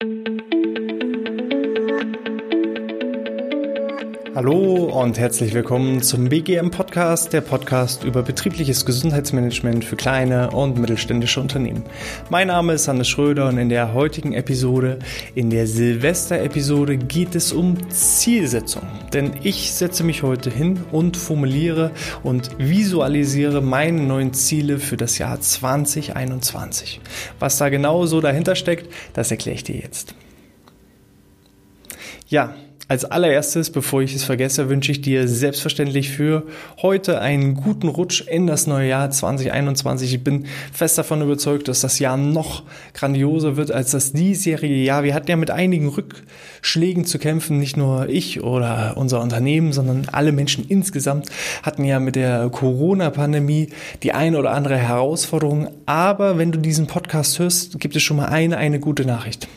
thank 0.00 0.28
you 0.28 0.35
Hallo 4.36 4.84
und 5.00 5.18
herzlich 5.18 5.54
willkommen 5.54 6.02
zum 6.02 6.28
BGM 6.28 6.70
Podcast, 6.70 7.32
der 7.32 7.40
Podcast 7.40 8.04
über 8.04 8.22
betriebliches 8.22 8.84
Gesundheitsmanagement 8.84 9.82
für 9.82 9.96
kleine 9.96 10.50
und 10.50 10.76
mittelständische 10.76 11.40
Unternehmen. 11.40 11.84
Mein 12.28 12.48
Name 12.48 12.74
ist 12.74 12.86
Hannes 12.86 13.08
Schröder 13.08 13.48
und 13.48 13.56
in 13.56 13.70
der 13.70 13.94
heutigen 13.94 14.34
Episode, 14.34 14.98
in 15.34 15.48
der 15.48 15.66
Silvester-Episode, 15.66 16.98
geht 16.98 17.34
es 17.34 17.54
um 17.54 17.88
Zielsetzung. 17.88 18.82
Denn 19.14 19.32
ich 19.42 19.72
setze 19.72 20.04
mich 20.04 20.22
heute 20.22 20.50
hin 20.50 20.84
und 20.92 21.16
formuliere 21.16 21.92
und 22.22 22.50
visualisiere 22.58 23.62
meine 23.62 24.02
neuen 24.02 24.34
Ziele 24.34 24.78
für 24.78 24.98
das 24.98 25.16
Jahr 25.16 25.40
2021. 25.40 27.00
Was 27.38 27.56
da 27.56 27.70
genau 27.70 28.04
so 28.04 28.20
dahinter 28.20 28.54
steckt, 28.54 28.92
das 29.14 29.30
erkläre 29.30 29.56
ich 29.56 29.64
dir 29.64 29.76
jetzt. 29.76 30.14
Ja, 32.28 32.54
als 32.88 33.04
allererstes, 33.04 33.70
bevor 33.70 34.02
ich 34.02 34.14
es 34.14 34.22
vergesse, 34.22 34.68
wünsche 34.68 34.92
ich 34.92 35.00
dir 35.00 35.26
selbstverständlich 35.26 36.10
für 36.10 36.44
heute 36.80 37.20
einen 37.20 37.54
guten 37.54 37.88
Rutsch 37.88 38.20
in 38.20 38.46
das 38.46 38.68
neue 38.68 38.88
Jahr 38.88 39.10
2021. 39.10 40.14
Ich 40.14 40.22
bin 40.22 40.46
fest 40.72 40.96
davon 40.96 41.20
überzeugt, 41.20 41.66
dass 41.66 41.80
das 41.80 41.98
Jahr 41.98 42.16
noch 42.16 42.62
grandioser 42.94 43.56
wird 43.56 43.72
als 43.72 43.90
das 43.90 44.12
diesjährige 44.12 44.76
Jahr. 44.76 45.02
Wir 45.02 45.14
hatten 45.14 45.28
ja 45.28 45.36
mit 45.36 45.50
einigen 45.50 45.88
Rückschlägen 45.88 47.04
zu 47.04 47.18
kämpfen, 47.18 47.58
nicht 47.58 47.76
nur 47.76 48.08
ich 48.08 48.44
oder 48.44 48.94
unser 48.96 49.20
Unternehmen, 49.20 49.72
sondern 49.72 50.06
alle 50.12 50.30
Menschen 50.30 50.64
insgesamt 50.68 51.28
hatten 51.64 51.84
ja 51.84 51.98
mit 51.98 52.14
der 52.14 52.48
Corona-Pandemie 52.50 53.70
die 54.04 54.12
eine 54.12 54.38
oder 54.38 54.52
andere 54.52 54.76
Herausforderung. 54.76 55.70
Aber 55.86 56.38
wenn 56.38 56.52
du 56.52 56.58
diesen 56.60 56.86
Podcast 56.86 57.40
hörst, 57.40 57.80
gibt 57.80 57.96
es 57.96 58.04
schon 58.04 58.16
mal 58.16 58.26
eine, 58.26 58.58
eine 58.58 58.78
gute 58.78 59.04
Nachricht. 59.04 59.48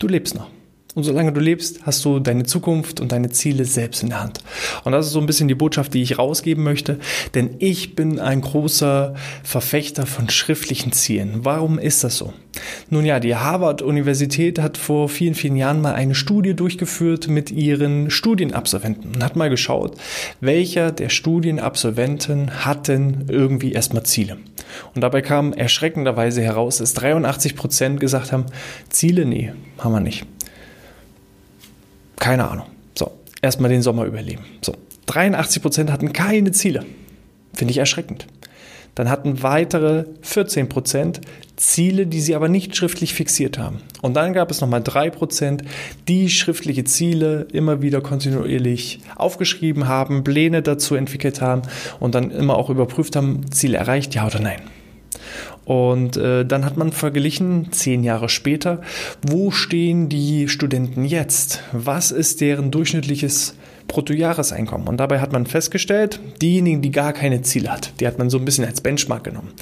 Du 0.00 0.08
lebst 0.08 0.34
noch. 0.34 0.48
Und 0.96 1.02
solange 1.02 1.30
du 1.30 1.40
lebst, 1.40 1.80
hast 1.82 2.02
du 2.06 2.20
deine 2.20 2.44
Zukunft 2.44 3.00
und 3.00 3.12
deine 3.12 3.28
Ziele 3.28 3.66
selbst 3.66 4.02
in 4.02 4.08
der 4.08 4.22
Hand. 4.22 4.40
Und 4.82 4.92
das 4.92 5.06
ist 5.06 5.12
so 5.12 5.20
ein 5.20 5.26
bisschen 5.26 5.46
die 5.46 5.54
Botschaft, 5.54 5.92
die 5.92 6.00
ich 6.00 6.18
rausgeben 6.18 6.64
möchte. 6.64 6.98
Denn 7.34 7.50
ich 7.58 7.94
bin 7.94 8.18
ein 8.18 8.40
großer 8.40 9.14
Verfechter 9.44 10.06
von 10.06 10.30
schriftlichen 10.30 10.92
Zielen. 10.92 11.44
Warum 11.44 11.78
ist 11.78 12.02
das 12.02 12.16
so? 12.16 12.32
Nun 12.88 13.04
ja, 13.04 13.20
die 13.20 13.36
Harvard-Universität 13.36 14.58
hat 14.58 14.78
vor 14.78 15.10
vielen, 15.10 15.34
vielen 15.34 15.56
Jahren 15.56 15.82
mal 15.82 15.92
eine 15.92 16.14
Studie 16.14 16.54
durchgeführt 16.54 17.28
mit 17.28 17.50
ihren 17.50 18.10
Studienabsolventen 18.10 19.16
und 19.16 19.22
hat 19.22 19.36
mal 19.36 19.50
geschaut, 19.50 19.98
welcher 20.40 20.92
der 20.92 21.10
Studienabsolventen 21.10 22.64
hatten 22.64 23.26
irgendwie 23.28 23.72
erstmal 23.72 24.04
Ziele. 24.04 24.38
Und 24.94 25.02
dabei 25.02 25.20
kam 25.20 25.52
erschreckenderweise 25.52 26.40
heraus, 26.40 26.78
dass 26.78 26.94
83 26.94 27.54
Prozent 27.54 28.00
gesagt 28.00 28.32
haben, 28.32 28.46
Ziele, 28.88 29.26
nee, 29.26 29.52
haben 29.78 29.92
wir 29.92 30.00
nicht. 30.00 30.24
Keine 32.16 32.48
Ahnung. 32.48 32.66
So, 32.94 33.12
erstmal 33.42 33.70
den 33.70 33.82
Sommer 33.82 34.04
überleben. 34.04 34.44
So, 34.62 34.74
83 35.06 35.62
Prozent 35.62 35.92
hatten 35.92 36.12
keine 36.12 36.52
Ziele. 36.52 36.84
Finde 37.52 37.70
ich 37.70 37.78
erschreckend. 37.78 38.26
Dann 38.94 39.10
hatten 39.10 39.42
weitere 39.42 40.06
14 40.22 40.70
Prozent 40.70 41.20
Ziele, 41.56 42.06
die 42.06 42.20
sie 42.20 42.34
aber 42.34 42.48
nicht 42.48 42.74
schriftlich 42.76 43.12
fixiert 43.12 43.58
haben. 43.58 43.80
Und 44.00 44.14
dann 44.14 44.32
gab 44.32 44.50
es 44.50 44.62
nochmal 44.62 44.82
3 44.82 45.10
Prozent, 45.10 45.62
die 46.08 46.30
schriftliche 46.30 46.84
Ziele 46.84 47.46
immer 47.52 47.82
wieder 47.82 48.00
kontinuierlich 48.00 49.00
aufgeschrieben 49.14 49.86
haben, 49.86 50.24
Pläne 50.24 50.62
dazu 50.62 50.94
entwickelt 50.94 51.42
haben 51.42 51.62
und 52.00 52.14
dann 52.14 52.30
immer 52.30 52.56
auch 52.56 52.70
überprüft 52.70 53.16
haben, 53.16 53.50
Ziele 53.52 53.76
erreicht, 53.76 54.14
ja 54.14 54.26
oder 54.26 54.40
nein. 54.40 54.62
Und 55.66 56.16
äh, 56.16 56.46
dann 56.46 56.64
hat 56.64 56.76
man 56.76 56.92
verglichen, 56.92 57.72
zehn 57.72 58.04
Jahre 58.04 58.28
später, 58.28 58.82
wo 59.26 59.50
stehen 59.50 60.08
die 60.08 60.48
Studenten 60.48 61.04
jetzt? 61.04 61.60
Was 61.72 62.12
ist 62.12 62.40
deren 62.40 62.70
durchschnittliches 62.70 63.56
Bruttojahreseinkommen? 63.88 64.86
Und 64.86 64.98
dabei 64.98 65.18
hat 65.20 65.32
man 65.32 65.44
festgestellt, 65.44 66.20
diejenigen, 66.40 66.82
die 66.82 66.92
gar 66.92 67.12
keine 67.12 67.42
Ziele 67.42 67.72
hat, 67.72 67.94
die 67.98 68.06
hat 68.06 68.16
man 68.16 68.30
so 68.30 68.38
ein 68.38 68.44
bisschen 68.44 68.64
als 68.64 68.80
Benchmark 68.80 69.24
genommen. 69.24 69.54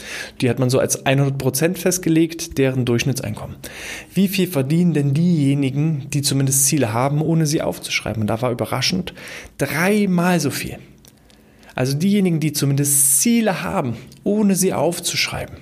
Die 0.43 0.51
hat 0.51 0.59
man 0.59 0.69
so 0.69 0.79
als 0.79 1.07
100 1.07 1.39
Prozent 1.39 1.79
festgelegt, 1.79 2.59
deren 2.59 2.85
Durchschnittseinkommen. 2.85 3.57
Wie 4.13 4.29
viel 4.29 4.47
verdienen 4.47 4.93
denn 4.93 5.15
diejenigen, 5.15 6.11
die 6.11 6.21
zumindest 6.21 6.67
Ziele 6.67 6.93
haben, 6.93 7.23
ohne 7.23 7.47
sie 7.47 7.63
aufzuschreiben? 7.63 8.21
Und 8.21 8.27
da 8.27 8.43
war 8.43 8.51
überraschend 8.51 9.15
dreimal 9.57 10.39
so 10.39 10.51
viel. 10.51 10.77
Also 11.75 11.97
diejenigen, 11.97 12.41
die 12.41 12.53
zumindest 12.53 13.21
Ziele 13.21 13.63
haben, 13.63 13.97
ohne 14.23 14.55
sie 14.55 14.73
aufzuschreiben, 14.73 15.57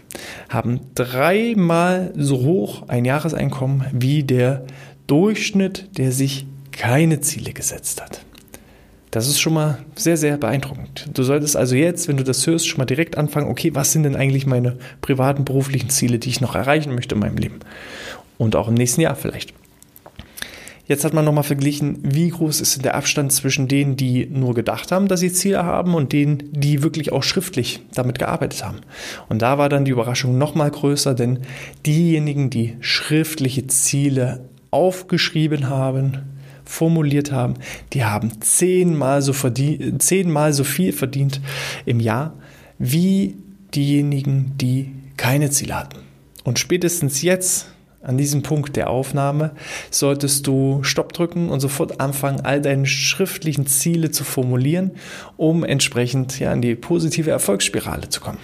haben 0.48 0.80
dreimal 0.94 2.12
so 2.16 2.40
hoch 2.42 2.88
ein 2.88 3.04
Jahreseinkommen 3.04 3.84
wie 3.92 4.22
der 4.22 4.64
Durchschnitt, 5.06 5.88
der 5.96 6.12
sich 6.12 6.46
keine 6.70 7.20
Ziele 7.20 7.52
gesetzt 7.52 8.02
hat. 8.02 8.24
Das 9.10 9.28
ist 9.28 9.40
schon 9.40 9.52
mal 9.52 9.78
sehr, 9.94 10.16
sehr 10.16 10.38
beeindruckend. 10.38 11.10
Du 11.12 11.22
solltest 11.22 11.54
also 11.54 11.76
jetzt, 11.76 12.08
wenn 12.08 12.16
du 12.16 12.24
das 12.24 12.46
hörst, 12.46 12.66
schon 12.66 12.78
mal 12.78 12.86
direkt 12.86 13.18
anfangen, 13.18 13.48
okay, 13.50 13.74
was 13.74 13.92
sind 13.92 14.04
denn 14.04 14.16
eigentlich 14.16 14.46
meine 14.46 14.78
privaten, 15.02 15.44
beruflichen 15.44 15.90
Ziele, 15.90 16.18
die 16.18 16.30
ich 16.30 16.40
noch 16.40 16.54
erreichen 16.54 16.94
möchte 16.94 17.14
in 17.14 17.20
meinem 17.20 17.36
Leben? 17.36 17.60
Und 18.38 18.56
auch 18.56 18.68
im 18.68 18.74
nächsten 18.74 19.02
Jahr 19.02 19.14
vielleicht. 19.14 19.52
Jetzt 20.86 21.04
hat 21.04 21.14
man 21.14 21.24
nochmal 21.24 21.44
verglichen, 21.44 21.98
wie 22.02 22.28
groß 22.28 22.60
ist 22.60 22.84
der 22.84 22.96
Abstand 22.96 23.32
zwischen 23.32 23.68
denen, 23.68 23.96
die 23.96 24.26
nur 24.26 24.52
gedacht 24.52 24.90
haben, 24.90 25.06
dass 25.06 25.20
sie 25.20 25.32
Ziele 25.32 25.64
haben 25.64 25.94
und 25.94 26.12
denen, 26.12 26.42
die 26.50 26.82
wirklich 26.82 27.12
auch 27.12 27.22
schriftlich 27.22 27.80
damit 27.94 28.18
gearbeitet 28.18 28.64
haben. 28.64 28.80
Und 29.28 29.42
da 29.42 29.58
war 29.58 29.68
dann 29.68 29.84
die 29.84 29.92
Überraschung 29.92 30.38
nochmal 30.38 30.70
größer, 30.70 31.14
denn 31.14 31.40
diejenigen, 31.86 32.50
die 32.50 32.76
schriftliche 32.80 33.68
Ziele 33.68 34.48
aufgeschrieben 34.72 35.68
haben, 35.68 36.18
formuliert 36.64 37.30
haben, 37.30 37.54
die 37.92 38.04
haben 38.04 38.40
zehnmal 38.40 39.22
so, 39.22 39.32
verdient, 39.32 40.02
zehnmal 40.02 40.52
so 40.52 40.64
viel 40.64 40.92
verdient 40.92 41.40
im 41.86 42.00
Jahr 42.00 42.34
wie 42.78 43.36
diejenigen, 43.74 44.54
die 44.58 44.90
keine 45.16 45.50
Ziele 45.50 45.78
hatten. 45.78 45.98
Und 46.42 46.58
spätestens 46.58 47.22
jetzt 47.22 47.68
an 48.02 48.18
diesem 48.18 48.42
Punkt 48.42 48.76
der 48.76 48.90
Aufnahme 48.90 49.52
solltest 49.90 50.46
du 50.46 50.82
Stopp 50.82 51.12
drücken 51.12 51.48
und 51.48 51.60
sofort 51.60 52.00
anfangen, 52.00 52.40
all 52.40 52.60
deine 52.60 52.86
schriftlichen 52.86 53.66
Ziele 53.66 54.10
zu 54.10 54.24
formulieren, 54.24 54.92
um 55.36 55.64
entsprechend 55.64 56.38
ja, 56.38 56.52
in 56.52 56.62
die 56.62 56.74
positive 56.74 57.30
Erfolgsspirale 57.30 58.08
zu 58.08 58.20
kommen. 58.20 58.38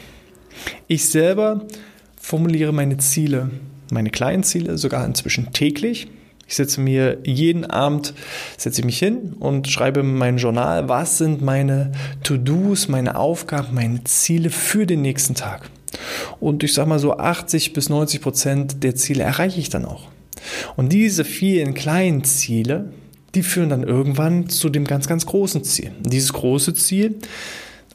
Ich 0.86 1.08
selber 1.08 1.66
formuliere 2.20 2.72
meine 2.72 2.98
Ziele, 2.98 3.50
meine 3.90 4.10
kleinen 4.10 4.42
Ziele 4.42 4.78
sogar 4.78 5.04
inzwischen 5.04 5.52
täglich. 5.52 6.08
Ich 6.46 6.56
setze 6.56 6.80
mir 6.80 7.18
jeden 7.24 7.66
Abend, 7.66 8.14
setze 8.56 8.80
ich 8.80 8.86
mich 8.86 8.98
hin 8.98 9.34
und 9.38 9.68
schreibe 9.68 10.00
in 10.00 10.14
mein 10.14 10.38
Journal, 10.38 10.88
was 10.88 11.18
sind 11.18 11.42
meine 11.42 11.92
To-Dos, 12.22 12.88
meine 12.88 13.16
Aufgaben, 13.16 13.74
meine 13.74 14.02
Ziele 14.04 14.48
für 14.48 14.86
den 14.86 15.02
nächsten 15.02 15.34
Tag. 15.34 15.68
Und 16.40 16.62
ich 16.62 16.74
sage 16.74 16.88
mal 16.88 16.98
so 16.98 17.16
80 17.16 17.72
bis 17.72 17.88
90 17.88 18.20
Prozent 18.20 18.82
der 18.82 18.94
Ziele 18.94 19.24
erreiche 19.24 19.60
ich 19.60 19.68
dann 19.68 19.84
auch. 19.84 20.08
Und 20.76 20.92
diese 20.92 21.24
vielen 21.24 21.74
kleinen 21.74 22.24
Ziele, 22.24 22.92
die 23.34 23.42
führen 23.42 23.68
dann 23.68 23.82
irgendwann 23.82 24.48
zu 24.48 24.68
dem 24.68 24.84
ganz, 24.84 25.06
ganz 25.08 25.26
großen 25.26 25.64
Ziel. 25.64 25.92
Und 26.02 26.12
dieses 26.12 26.32
große 26.32 26.74
Ziel, 26.74 27.16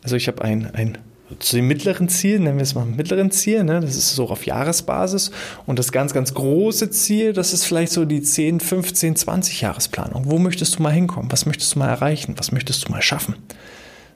also 0.04 0.16
ich 0.16 0.28
habe 0.28 0.44
ein, 0.44 0.74
ein 0.74 0.98
zu 1.40 1.56
dem 1.56 1.68
mittleren 1.68 2.10
Ziel, 2.10 2.40
nennen 2.40 2.58
wir 2.58 2.64
es 2.64 2.76
mal 2.76 2.86
mittleren 2.86 3.32
Ziel, 3.32 3.64
ne? 3.64 3.80
das 3.80 3.96
ist 3.96 4.14
so 4.16 4.30
auf 4.30 4.46
Jahresbasis. 4.46 5.32
Und 5.66 5.80
das 5.80 5.92
ganz, 5.92 6.14
ganz 6.14 6.34
große 6.34 6.92
Ziel, 6.92 7.34
das 7.34 7.54
ist 7.54 7.66
vielleicht 7.66 7.92
so 7.92 8.06
die 8.06 8.22
10, 8.22 8.60
15, 8.60 9.16
20 9.16 9.62
Jahresplanung. 9.62 10.30
Wo 10.30 10.38
möchtest 10.38 10.78
du 10.78 10.84
mal 10.84 10.92
hinkommen? 10.92 11.32
Was 11.32 11.46
möchtest 11.46 11.76
du 11.76 11.80
mal 11.80 11.90
erreichen? 11.90 12.36
Was 12.38 12.52
möchtest 12.52 12.88
du 12.88 12.92
mal 12.92 13.02
schaffen? 13.02 13.36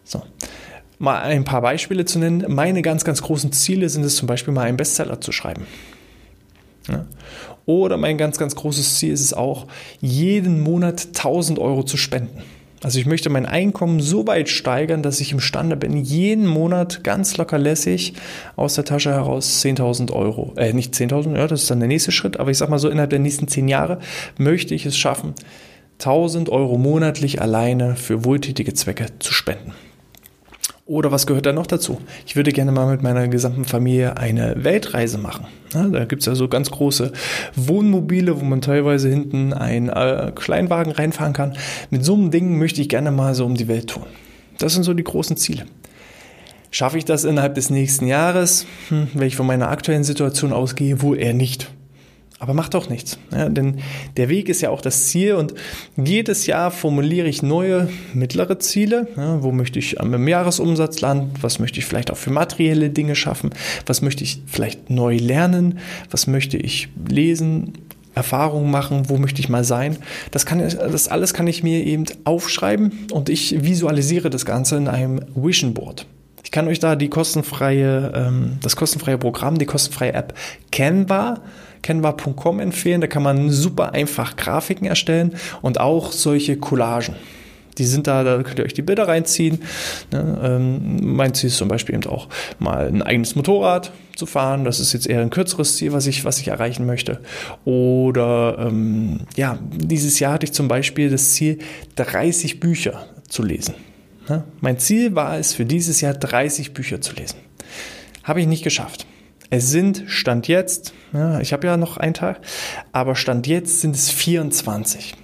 So. 0.04 0.24
Mal 1.00 1.22
ein 1.22 1.44
paar 1.44 1.62
Beispiele 1.62 2.06
zu 2.06 2.20
nennen. 2.20 2.46
Meine 2.48 2.82
ganz, 2.82 3.04
ganz 3.04 3.22
großen 3.22 3.52
Ziele 3.52 3.90
sind 3.90 4.04
es 4.04 4.16
zum 4.16 4.28
Beispiel 4.28 4.54
mal 4.54 4.64
einen 4.64 4.78
Bestseller 4.78 5.22
zu 5.22 5.32
schreiben. 5.32 5.68
Ja. 6.88 7.06
Oder 7.66 7.98
mein 7.98 8.18
ganz, 8.18 8.38
ganz 8.38 8.56
großes 8.56 8.96
Ziel 8.96 9.12
ist 9.12 9.22
es 9.22 9.34
auch, 9.34 9.68
jeden 10.00 10.62
Monat 10.62 11.08
1000 11.08 11.60
Euro 11.60 11.84
zu 11.84 11.98
spenden. 11.98 12.42
Also 12.84 13.00
ich 13.00 13.08
möchte 13.08 13.30
mein 13.30 13.46
Einkommen 13.46 14.00
so 14.00 14.28
weit 14.28 14.50
steigern, 14.50 15.02
dass 15.02 15.20
ich 15.20 15.32
imstande 15.32 15.76
bin, 15.76 15.98
jeden 15.98 16.46
Monat 16.46 17.04
ganz 17.04 17.36
locker 17.38 17.58
lässig 17.58 18.14
aus 18.56 18.76
der 18.76 18.86
Tasche 18.86 19.12
heraus 19.12 19.64
10.000 19.64 20.12
Euro, 20.12 20.54
äh 20.58 20.74
nicht 20.74 20.94
10.000, 20.94 21.36
ja, 21.36 21.48
das 21.48 21.64
ist 21.64 21.72
dann 21.72 21.80
der 21.80 21.88
nächste 21.88 22.12
Schritt, 22.12 22.40
aber 22.40 22.52
ich 22.52 22.58
sag 22.58 22.70
mal 22.70 22.78
so, 22.78 22.90
innerhalb 22.90 23.10
der 23.10 23.20
nächsten 23.20 23.48
10 23.48 23.68
Jahre 23.68 23.98
möchte 24.38 24.76
ich 24.76 24.86
es 24.86 24.96
schaffen, 24.96 25.34
1000 26.00 26.50
Euro 26.50 26.78
monatlich 26.78 27.42
alleine 27.42 27.96
für 27.96 28.24
wohltätige 28.24 28.76
Zwecke 28.76 29.08
zu 29.18 29.34
spenden. 29.34 29.74
Oder 30.88 31.12
was 31.12 31.28
gehört 31.28 31.46
da 31.46 31.52
noch 31.52 31.68
dazu? 31.68 32.00
Ich 32.26 32.38
würde 32.38 32.54
gerne 32.54 32.72
mal 32.72 32.90
mit 32.90 33.04
meiner 33.04 33.28
gesamten 33.28 33.66
Familie 33.66 34.16
eine 34.16 34.64
Weltreise 34.64 35.18
machen. 35.18 35.46
Ja, 35.74 35.84
da 35.86 36.06
gibt's 36.06 36.26
ja 36.26 36.34
so 36.34 36.48
ganz 36.48 36.72
große 36.72 37.12
Wohnmobile, 37.58 38.40
wo 38.40 38.46
man 38.46 38.62
teilweise 38.62 39.10
hinten 39.10 39.52
einen 39.52 39.90
äh, 39.90 40.32
Kleinwagen 40.34 40.94
reinfahren 40.94 41.34
kann. 41.34 41.58
Mit 41.90 42.06
so 42.06 42.14
einem 42.14 42.32
Ding 42.32 42.58
möchte 42.58 42.82
ich 42.82 42.88
gerne 42.88 43.12
mal 43.12 43.36
so 43.36 43.46
um 43.46 43.56
die 43.56 43.68
Welt 43.68 43.90
tun. 43.90 44.06
Das 44.60 44.76
sind 44.76 44.84
so 44.84 44.94
die 44.94 45.04
großen 45.04 45.36
Ziele. 45.36 45.66
Schaffe 46.72 46.98
ich 46.98 47.06
das 47.06 47.26
innerhalb 47.26 47.56
des 47.56 47.70
nächsten 47.70 48.08
Jahres? 48.08 48.66
Hm, 48.88 49.10
wenn 49.14 49.28
ich 49.28 49.36
von 49.36 49.46
meiner 49.46 49.70
aktuellen 49.70 50.06
Situation 50.06 50.54
ausgehe, 50.54 51.02
wohl 51.02 51.20
eher 51.20 51.34
nicht. 51.34 51.70
Aber 52.40 52.54
macht 52.54 52.76
doch 52.76 52.88
nichts. 52.88 53.18
Ja, 53.32 53.50
denn 53.50 53.80
der 54.16 54.30
Weg 54.30 54.48
ist 54.48 54.62
ja 54.62 54.70
auch 54.70 54.82
das 54.82 55.08
Ziel 55.08 55.34
und 55.34 55.56
jedes 55.96 56.46
Jahr 56.46 56.70
formuliere 56.70 57.28
ich 57.28 57.42
neue 57.42 57.90
mittlere 58.14 58.60
Ziele. 58.60 59.08
Ja, 59.18 59.42
wo 59.42 59.52
möchte 59.52 59.80
ich 59.80 60.00
am 60.00 60.28
Jahresumsatz 60.28 61.02
landen? 61.02 61.32
Was 61.42 61.58
möchte 61.58 61.80
ich 61.80 61.86
vielleicht 61.86 62.12
auch 62.12 62.18
für 62.18 62.30
materielle 62.30 62.92
Dinge 62.92 63.16
schaffen? 63.16 63.50
Was 63.88 64.04
möchte 64.04 64.24
ich 64.24 64.44
vielleicht 64.46 64.92
neu 64.92 65.18
lernen? 65.18 65.80
Was 66.12 66.28
möchte 66.28 66.58
ich 66.58 66.90
lesen? 67.10 67.74
Erfahrungen 68.14 68.72
machen, 68.72 69.10
wo 69.10 69.18
möchte 69.18 69.40
ich 69.40 69.48
mal 69.48 69.64
sein. 69.64 69.96
Das, 70.32 70.48
kann, 70.48 70.60
das 70.60 71.08
alles 71.08 71.36
kann 71.36 71.46
ich 71.46 71.62
mir 71.62 71.86
eben 71.86 72.06
aufschreiben 72.24 72.92
und 73.12 73.30
ich 73.30 73.64
visualisiere 73.64 74.32
das 74.32 74.44
Ganze 74.44 74.76
in 74.76 74.88
einem 74.88 75.22
Vision 75.36 75.76
Board. 75.76 76.08
Ich 76.48 76.52
kann 76.52 76.70
euch 76.70 76.80
da 76.80 76.96
die 76.96 77.10
kostenfreie, 77.10 78.14
ähm, 78.16 78.60
das 78.62 78.78
kostenfreie 78.78 79.18
Programm, 79.18 79.58
die 79.58 79.66
kostenfreie 79.66 80.14
App 80.14 80.34
Canva 80.72 81.42
canva.com 81.82 82.62
empfehlen. 82.62 83.02
Da 83.02 83.08
kann 83.08 83.22
man 83.22 83.50
super 83.50 83.92
einfach 83.92 84.38
Grafiken 84.38 84.88
erstellen 84.88 85.36
und 85.62 85.82
auch 85.82 86.14
solche 86.14 86.56
Collagen. 86.56 87.16
Die 87.78 87.86
sind 87.86 88.08
da, 88.08 88.24
da 88.24 88.42
könnt 88.44 88.60
ihr 88.60 88.64
euch 88.64 88.74
die 88.74 88.82
Bilder 88.82 89.10
reinziehen. 89.10 89.60
Ne? 90.14 90.40
Ähm, 90.42 91.16
mein 91.18 91.34
Ziel 91.34 91.50
ist 91.50 91.58
zum 91.58 91.68
Beispiel 91.68 91.96
eben 91.96 92.06
auch 92.06 92.30
mal 92.60 92.88
ein 92.88 93.02
eigenes 93.02 93.36
Motorrad 93.36 93.92
zu 94.16 94.26
fahren. 94.26 94.64
Das 94.64 94.80
ist 94.80 94.94
jetzt 94.94 95.06
eher 95.06 95.20
ein 95.20 95.30
kürzeres 95.30 95.76
Ziel, 95.76 95.92
was 95.92 96.08
ich, 96.08 96.24
was 96.24 96.40
ich 96.40 96.48
erreichen 96.48 96.86
möchte. 96.86 97.20
Oder 97.66 98.56
ähm, 98.58 99.20
ja, 99.36 99.60
dieses 99.70 100.18
Jahr 100.22 100.32
hatte 100.32 100.46
ich 100.46 100.54
zum 100.54 100.70
Beispiel 100.70 101.10
das 101.10 101.34
Ziel, 101.34 101.60
30 101.98 102.62
Bücher 102.62 103.06
zu 103.28 103.44
lesen. 103.44 103.76
Ne? 104.30 104.44
Mein 104.62 104.80
Ziel 104.80 105.16
war 105.16 105.38
es, 105.38 105.54
für 105.54 105.66
dieses 105.66 106.02
Jahr 106.02 106.14
30 106.14 106.74
Bücher 106.74 107.02
zu 107.02 107.14
lesen. 107.16 107.38
Habe 108.24 108.42
ich 108.42 108.48
nicht 108.48 108.64
geschafft. 108.64 109.06
Es 109.50 109.70
sind 109.70 110.04
Stand 110.08 110.48
jetzt, 110.48 110.94
ja, 111.14 111.40
ich 111.40 111.54
habe 111.54 111.68
ja 111.68 111.78
noch 111.78 111.96
einen 111.98 112.14
Tag, 112.14 112.42
aber 112.92 113.16
Stand 113.16 113.48
jetzt 113.48 113.80
sind 113.80 113.96
es 113.96 114.10
24. 114.10 115.16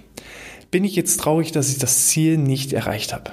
Bin 0.70 0.84
ich 0.84 0.96
jetzt 0.96 1.20
traurig, 1.20 1.52
dass 1.52 1.70
ich 1.70 1.78
das 1.78 2.06
Ziel 2.06 2.38
nicht 2.38 2.72
erreicht 2.72 3.12
habe? 3.12 3.32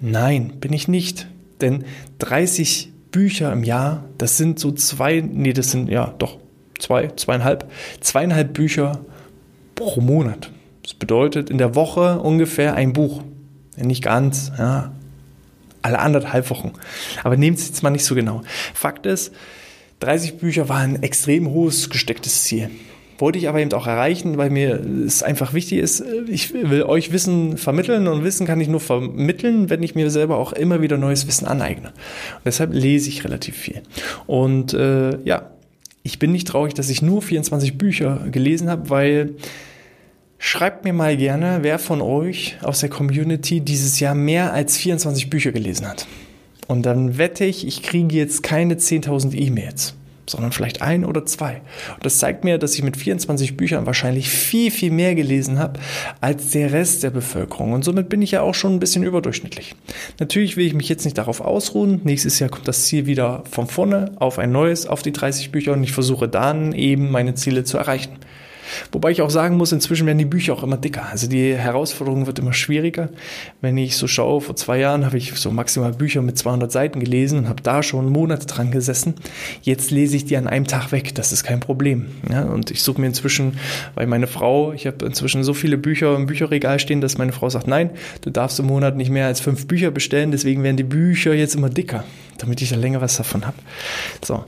Nein, 0.00 0.54
bin 0.60 0.72
ich 0.72 0.88
nicht. 0.88 1.28
Denn 1.60 1.84
30 2.18 2.90
Bücher 3.12 3.52
im 3.52 3.64
Jahr, 3.64 4.04
das 4.16 4.38
sind 4.38 4.58
so 4.58 4.72
zwei, 4.72 5.20
nee, 5.20 5.52
das 5.52 5.70
sind 5.70 5.88
ja 5.90 6.14
doch 6.18 6.38
zwei, 6.78 7.08
zweieinhalb, 7.08 7.70
zweieinhalb 8.00 8.54
Bücher 8.54 9.04
pro 9.74 10.00
Monat. 10.00 10.50
Das 10.82 10.94
bedeutet 10.94 11.50
in 11.50 11.58
der 11.58 11.74
Woche 11.74 12.18
ungefähr 12.20 12.74
ein 12.74 12.94
Buch. 12.94 13.22
Nicht 13.76 14.02
ganz, 14.02 14.50
ja, 14.58 14.92
alle 15.82 15.98
anderthalb 15.98 16.50
Wochen. 16.50 16.72
Aber 17.22 17.36
nehmt 17.36 17.58
es 17.58 17.68
jetzt 17.68 17.82
mal 17.82 17.90
nicht 17.90 18.04
so 18.04 18.14
genau. 18.14 18.42
Fakt 18.74 19.06
ist, 19.06 19.32
30 20.00 20.38
Bücher 20.38 20.68
war 20.68 20.78
ein 20.78 21.02
extrem 21.02 21.50
hohes 21.50 21.90
gestecktes 21.90 22.44
Ziel. 22.44 22.70
Wollte 23.18 23.38
ich 23.38 23.50
aber 23.50 23.60
eben 23.60 23.72
auch 23.74 23.86
erreichen, 23.86 24.38
weil 24.38 24.48
mir 24.48 24.80
es 25.06 25.22
einfach 25.22 25.52
wichtig 25.52 25.78
ist, 25.78 26.02
ich 26.26 26.54
will 26.54 26.84
euch 26.84 27.12
Wissen 27.12 27.58
vermitteln 27.58 28.08
und 28.08 28.24
Wissen 28.24 28.46
kann 28.46 28.62
ich 28.62 28.68
nur 28.68 28.80
vermitteln, 28.80 29.68
wenn 29.68 29.82
ich 29.82 29.94
mir 29.94 30.10
selber 30.10 30.38
auch 30.38 30.54
immer 30.54 30.80
wieder 30.80 30.96
neues 30.96 31.26
Wissen 31.26 31.46
aneigne. 31.46 31.88
Und 31.88 32.46
deshalb 32.46 32.72
lese 32.72 33.10
ich 33.10 33.22
relativ 33.22 33.56
viel. 33.56 33.82
Und 34.26 34.72
äh, 34.72 35.18
ja, 35.24 35.50
ich 36.02 36.18
bin 36.18 36.32
nicht 36.32 36.48
traurig, 36.48 36.72
dass 36.72 36.88
ich 36.88 37.02
nur 37.02 37.20
24 37.20 37.76
Bücher 37.76 38.24
gelesen 38.32 38.70
habe, 38.70 38.88
weil 38.88 39.34
schreibt 40.40 40.84
mir 40.84 40.94
mal 40.94 41.16
gerne, 41.18 41.58
wer 41.60 41.78
von 41.78 42.00
euch 42.00 42.56
aus 42.62 42.80
der 42.80 42.88
Community 42.88 43.60
dieses 43.60 44.00
Jahr 44.00 44.14
mehr 44.14 44.52
als 44.52 44.76
24 44.78 45.30
Bücher 45.30 45.52
gelesen 45.52 45.86
hat. 45.86 46.08
Und 46.66 46.86
dann 46.86 47.18
wette 47.18 47.44
ich, 47.44 47.66
ich 47.66 47.82
kriege 47.82 48.16
jetzt 48.16 48.42
keine 48.42 48.76
10.000 48.76 49.34
E-Mails, 49.34 49.94
sondern 50.26 50.52
vielleicht 50.52 50.80
ein 50.80 51.04
oder 51.04 51.26
zwei. 51.26 51.60
Und 51.94 52.06
das 52.06 52.18
zeigt 52.18 52.42
mir, 52.44 52.56
dass 52.56 52.74
ich 52.74 52.82
mit 52.82 52.96
24 52.96 53.58
Büchern 53.58 53.84
wahrscheinlich 53.84 54.30
viel, 54.30 54.70
viel 54.70 54.90
mehr 54.90 55.14
gelesen 55.14 55.58
habe 55.58 55.78
als 56.22 56.50
der 56.52 56.72
Rest 56.72 57.02
der 57.02 57.10
Bevölkerung. 57.10 57.74
Und 57.74 57.84
somit 57.84 58.08
bin 58.08 58.22
ich 58.22 58.30
ja 58.30 58.40
auch 58.40 58.54
schon 58.54 58.74
ein 58.74 58.80
bisschen 58.80 59.02
überdurchschnittlich. 59.02 59.74
Natürlich 60.20 60.56
will 60.56 60.66
ich 60.66 60.74
mich 60.74 60.88
jetzt 60.88 61.04
nicht 61.04 61.18
darauf 61.18 61.42
ausruhen. 61.42 62.00
Nächstes 62.04 62.38
Jahr 62.38 62.48
kommt 62.48 62.66
das 62.66 62.86
Ziel 62.86 63.04
wieder 63.04 63.44
von 63.50 63.66
vorne 63.66 64.12
auf 64.16 64.38
ein 64.38 64.52
neues, 64.52 64.86
auf 64.86 65.02
die 65.02 65.12
30 65.12 65.52
Bücher 65.52 65.74
und 65.74 65.82
ich 65.82 65.92
versuche 65.92 66.28
dann 66.28 66.72
eben 66.72 67.10
meine 67.10 67.34
Ziele 67.34 67.64
zu 67.64 67.76
erreichen. 67.76 68.16
Wobei 68.92 69.10
ich 69.10 69.22
auch 69.22 69.30
sagen 69.30 69.56
muss, 69.56 69.72
inzwischen 69.72 70.06
werden 70.06 70.18
die 70.18 70.24
Bücher 70.24 70.52
auch 70.52 70.62
immer 70.62 70.76
dicker. 70.76 71.06
Also 71.10 71.28
die 71.28 71.54
Herausforderung 71.54 72.26
wird 72.26 72.38
immer 72.38 72.52
schwieriger. 72.52 73.08
Wenn 73.60 73.76
ich 73.78 73.96
so 73.96 74.06
schaue, 74.06 74.40
vor 74.40 74.56
zwei 74.56 74.78
Jahren 74.78 75.04
habe 75.04 75.16
ich 75.16 75.34
so 75.34 75.50
maximal 75.50 75.92
Bücher 75.92 76.22
mit 76.22 76.38
200 76.38 76.70
Seiten 76.70 77.00
gelesen 77.00 77.38
und 77.38 77.48
habe 77.48 77.62
da 77.62 77.82
schon 77.82 78.10
Monate 78.10 78.46
dran 78.46 78.70
gesessen. 78.70 79.14
Jetzt 79.62 79.90
lese 79.90 80.16
ich 80.16 80.24
die 80.24 80.36
an 80.36 80.46
einem 80.46 80.66
Tag 80.66 80.92
weg. 80.92 81.14
Das 81.14 81.32
ist 81.32 81.44
kein 81.44 81.60
Problem. 81.60 82.06
Ja, 82.30 82.44
und 82.44 82.70
ich 82.70 82.82
suche 82.82 83.00
mir 83.00 83.08
inzwischen, 83.08 83.58
weil 83.94 84.06
meine 84.06 84.26
Frau, 84.26 84.72
ich 84.72 84.86
habe 84.86 85.04
inzwischen 85.06 85.44
so 85.44 85.54
viele 85.54 85.78
Bücher 85.78 86.16
im 86.16 86.26
Bücherregal 86.26 86.78
stehen, 86.78 87.00
dass 87.00 87.18
meine 87.18 87.32
Frau 87.32 87.48
sagt, 87.48 87.66
nein, 87.66 87.90
du 88.22 88.30
darfst 88.30 88.58
im 88.60 88.66
Monat 88.66 88.96
nicht 88.96 89.10
mehr 89.10 89.26
als 89.26 89.40
fünf 89.40 89.66
Bücher 89.66 89.90
bestellen. 89.90 90.30
Deswegen 90.30 90.62
werden 90.62 90.76
die 90.76 90.84
Bücher 90.84 91.34
jetzt 91.34 91.54
immer 91.54 91.68
dicker, 91.68 92.04
damit 92.38 92.60
ich 92.62 92.70
da 92.70 92.76
länger 92.76 93.00
was 93.00 93.16
davon 93.16 93.46
habe. 93.46 93.56
So. 94.24 94.44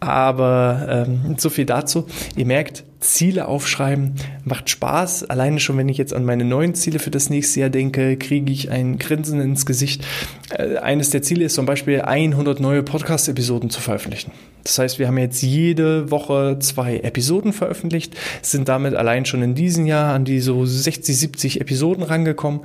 Aber 0.00 1.06
ähm, 1.06 1.36
so 1.38 1.50
viel 1.50 1.66
dazu. 1.66 2.06
Ihr 2.34 2.46
merkt, 2.46 2.84
Ziele 3.00 3.48
aufschreiben 3.48 4.14
macht 4.44 4.70
Spaß. 4.70 5.24
Alleine 5.24 5.58
schon, 5.58 5.76
wenn 5.78 5.88
ich 5.88 5.98
jetzt 5.98 6.14
an 6.14 6.24
meine 6.24 6.44
neuen 6.44 6.74
Ziele 6.74 6.98
für 6.98 7.10
das 7.10 7.30
nächste 7.30 7.60
Jahr 7.60 7.70
denke, 7.70 8.16
kriege 8.16 8.52
ich 8.52 8.70
ein 8.70 8.98
Grinsen 8.98 9.40
ins 9.40 9.66
Gesicht. 9.66 10.04
Äh, 10.50 10.76
eines 10.76 11.10
der 11.10 11.22
Ziele 11.22 11.44
ist 11.44 11.54
zum 11.54 11.66
Beispiel 11.66 12.02
100 12.02 12.60
neue 12.60 12.82
Podcast-Episoden 12.82 13.70
zu 13.70 13.80
veröffentlichen. 13.80 14.32
Das 14.64 14.78
heißt, 14.78 14.98
wir 14.98 15.06
haben 15.06 15.18
jetzt 15.18 15.42
jede 15.42 16.10
Woche 16.10 16.58
zwei 16.60 16.98
Episoden 16.98 17.52
veröffentlicht, 17.52 18.14
sind 18.42 18.68
damit 18.68 18.94
allein 18.94 19.24
schon 19.24 19.42
in 19.42 19.54
diesem 19.54 19.86
Jahr 19.86 20.14
an 20.14 20.24
die 20.24 20.40
so 20.40 20.66
60, 20.66 21.18
70 21.18 21.60
Episoden 21.60 22.02
rangekommen 22.02 22.60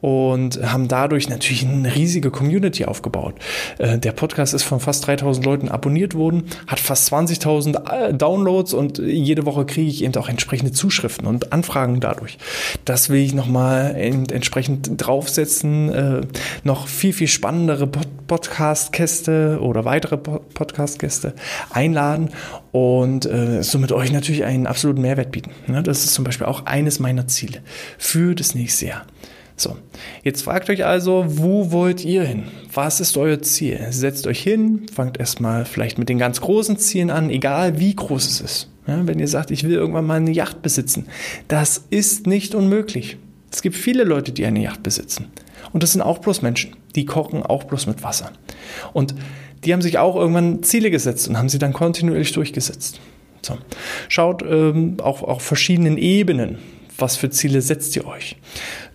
und 0.00 0.60
haben 0.70 0.88
dadurch 0.88 1.28
natürlich 1.28 1.64
eine 1.64 1.94
riesige 1.94 2.30
Community 2.30 2.84
aufgebaut. 2.84 3.36
Äh, 3.78 3.98
der 3.98 4.12
Podcast 4.12 4.54
ist 4.54 4.62
von 4.62 4.80
fast 4.80 5.06
3000 5.06 5.44
Leuten 5.44 5.68
abonniert 5.68 6.14
worden, 6.14 6.44
hat 6.66 6.80
fast 6.80 7.12
20.000 7.12 8.08
äh, 8.08 8.14
Downloads 8.14 8.74
und 8.74 8.98
jede 8.98 9.46
Woche 9.46 9.64
kriege 9.78 9.90
ich 9.90 10.02
eben 10.02 10.16
auch 10.16 10.28
entsprechende 10.28 10.72
Zuschriften 10.72 11.24
und 11.28 11.52
Anfragen 11.52 12.00
dadurch. 12.00 12.36
Das 12.84 13.10
will 13.10 13.20
ich 13.20 13.32
nochmal 13.32 13.94
entsprechend 13.94 14.90
draufsetzen, 14.96 15.88
äh, 15.88 16.20
noch 16.64 16.88
viel, 16.88 17.12
viel 17.12 17.28
spannendere 17.28 17.86
Podcast-Gäste 17.86 19.60
oder 19.62 19.84
weitere 19.84 20.16
Podcast-Gäste 20.16 21.32
einladen 21.70 22.30
und 22.72 23.24
äh, 23.26 23.62
somit 23.62 23.92
euch 23.92 24.10
natürlich 24.10 24.42
einen 24.42 24.66
absoluten 24.66 25.00
Mehrwert 25.00 25.30
bieten. 25.30 25.52
Ne? 25.68 25.84
Das 25.84 26.02
ist 26.04 26.12
zum 26.12 26.24
Beispiel 26.24 26.48
auch 26.48 26.66
eines 26.66 26.98
meiner 26.98 27.28
Ziele 27.28 27.60
für 27.98 28.34
das 28.34 28.56
nächste 28.56 28.86
Jahr. 28.86 29.06
So, 29.54 29.76
jetzt 30.24 30.42
fragt 30.42 30.70
euch 30.70 30.84
also, 30.86 31.24
wo 31.28 31.70
wollt 31.70 32.04
ihr 32.04 32.24
hin? 32.24 32.48
Was 32.74 32.98
ist 32.98 33.16
euer 33.16 33.42
Ziel? 33.42 33.78
Setzt 33.90 34.26
euch 34.26 34.42
hin, 34.42 34.86
fangt 34.92 35.20
erstmal 35.20 35.64
vielleicht 35.64 35.98
mit 35.98 36.08
den 36.08 36.18
ganz 36.18 36.40
großen 36.40 36.78
Zielen 36.78 37.10
an, 37.10 37.30
egal 37.30 37.78
wie 37.78 37.94
groß 37.94 38.26
es 38.26 38.40
ist. 38.40 38.68
Ja, 38.88 39.06
wenn 39.06 39.18
ihr 39.18 39.28
sagt, 39.28 39.50
ich 39.50 39.64
will 39.64 39.74
irgendwann 39.74 40.06
mal 40.06 40.16
eine 40.16 40.30
Yacht 40.30 40.62
besitzen, 40.62 41.06
das 41.46 41.84
ist 41.90 42.26
nicht 42.26 42.54
unmöglich. 42.54 43.18
Es 43.52 43.60
gibt 43.60 43.76
viele 43.76 44.02
Leute, 44.02 44.32
die 44.32 44.46
eine 44.46 44.62
Yacht 44.62 44.82
besitzen. 44.82 45.26
Und 45.72 45.82
das 45.82 45.92
sind 45.92 46.00
auch 46.00 46.18
bloß 46.18 46.40
Menschen. 46.40 46.74
Die 46.94 47.04
kochen 47.04 47.42
auch 47.42 47.64
bloß 47.64 47.86
mit 47.86 48.02
Wasser. 48.02 48.32
Und 48.94 49.14
die 49.64 49.74
haben 49.74 49.82
sich 49.82 49.98
auch 49.98 50.16
irgendwann 50.16 50.62
Ziele 50.62 50.90
gesetzt 50.90 51.28
und 51.28 51.36
haben 51.36 51.50
sie 51.50 51.58
dann 51.58 51.74
kontinuierlich 51.74 52.32
durchgesetzt. 52.32 53.00
So. 53.42 53.58
Schaut 54.08 54.42
ähm, 54.42 54.96
auch 55.02 55.22
auf 55.22 55.42
verschiedenen 55.42 55.98
Ebenen, 55.98 56.58
was 56.98 57.16
für 57.16 57.30
Ziele 57.30 57.62
setzt 57.62 57.94
ihr 57.96 58.06
euch? 58.06 58.36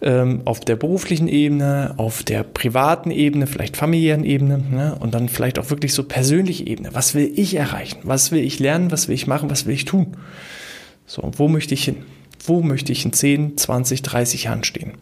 Ähm, 0.01 0.41
auf 0.45 0.60
der 0.60 0.75
beruflichen 0.75 1.27
Ebene, 1.27 1.93
auf 1.98 2.24
der 2.24 2.43
privaten 2.43 3.12
Ebene, 3.12 3.48
vielleicht 3.48 3.77
familiären 3.77 4.25
Ebene 4.25 4.57
ne? 4.57 4.98
und 5.00 5.13
dann 5.13 5.29
vielleicht 5.29 5.57
auch 5.57 5.69
wirklich 5.69 5.93
so 5.93 6.03
persönliche 6.03 6.67
Ebene. 6.67 6.89
Was 6.93 7.15
will 7.15 7.31
ich 7.36 7.55
erreichen? 7.55 8.00
Was 8.03 8.31
will 8.31 8.43
ich 8.43 8.60
lernen? 8.60 8.91
Was 8.91 9.07
will 9.07 9.15
ich 9.15 9.27
machen? 9.27 9.50
Was 9.50 9.65
will 9.65 9.74
ich 9.74 9.86
tun? 9.86 10.17
So, 11.05 11.29
wo 11.38 11.48
möchte 11.48 11.74
ich 11.74 11.86
hin? 11.86 11.98
Wo 12.45 12.62
möchte 12.62 12.91
ich 12.91 13.05
in 13.05 13.13
10, 13.13 13.57
20, 13.57 14.01
30 14.01 14.43
Jahren 14.43 14.63
stehen? 14.65 14.93